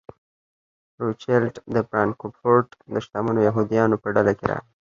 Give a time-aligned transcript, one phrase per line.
[1.01, 4.71] روچیلډ د فرانکفورټ د شتمنو یهودیانو په ډله کې راغی.